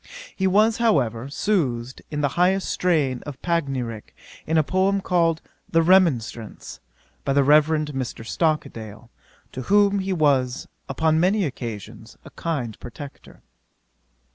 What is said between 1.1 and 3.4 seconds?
soothed in the highest strain of